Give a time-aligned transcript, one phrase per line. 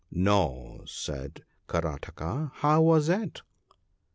[0.29, 3.43] 'No!' said Karataka, * how was it